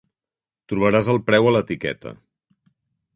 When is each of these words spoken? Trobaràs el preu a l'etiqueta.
Trobaràs 0.71 1.09
el 1.13 1.21
preu 1.27 1.49
a 1.49 1.51
l'etiqueta. 1.55 2.15